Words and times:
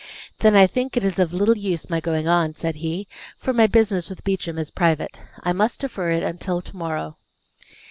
"Then 0.39 0.55
I 0.55 0.65
think 0.65 0.97
it 0.97 1.03
is 1.03 1.19
of 1.19 1.31
little 1.31 1.55
use 1.55 1.87
my 1.87 1.99
going 1.99 2.27
on," 2.27 2.55
said 2.55 2.77
he, 2.77 3.07
"for 3.37 3.53
my 3.53 3.67
business 3.67 4.09
with 4.09 4.23
Beauchamp 4.23 4.57
is 4.57 4.71
private. 4.71 5.19
I 5.43 5.53
must 5.53 5.79
defer 5.81 6.09
it 6.09 6.23
until 6.23 6.59
to 6.59 6.75
morrow." 6.75 7.17